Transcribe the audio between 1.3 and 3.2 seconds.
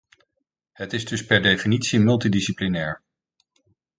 definitie multidisciplinair.